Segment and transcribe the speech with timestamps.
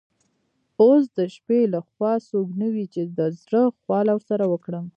[0.81, 4.85] اوس د شپې له خوا څوک نه وي چي د زړه خواله ورسره وکړم.